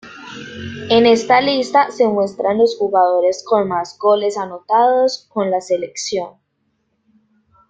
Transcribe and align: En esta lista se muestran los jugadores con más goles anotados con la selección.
En 0.89 1.05
esta 1.05 1.39
lista 1.41 1.91
se 1.91 2.07
muestran 2.07 2.57
los 2.57 2.75
jugadores 2.75 3.43
con 3.45 3.67
más 3.67 3.99
goles 3.99 4.35
anotados 4.35 5.27
con 5.29 5.51
la 5.51 5.61
selección. 5.61 6.39